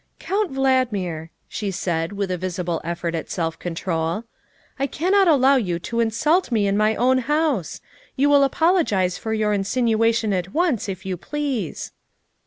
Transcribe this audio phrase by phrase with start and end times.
[0.19, 4.23] "Count Valdmir," she said with a visible effort at self control,"
[4.79, 7.81] I cannot allow you to insult me in my own house.
[8.15, 11.91] You will apologize for your insinuation at once, if you please."